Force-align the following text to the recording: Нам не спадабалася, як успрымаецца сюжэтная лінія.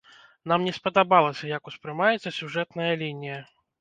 Нам 0.51 0.63
не 0.67 0.71
спадабалася, 0.77 1.49
як 1.57 1.69
успрымаецца 1.73 2.33
сюжэтная 2.41 2.93
лінія. 3.03 3.37